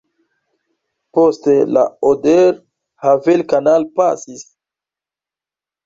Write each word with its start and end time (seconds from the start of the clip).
Poste 1.17 1.53
la 1.77 1.85
Oder-Havel-Kanal 2.11 3.89
pasis. 4.03 4.47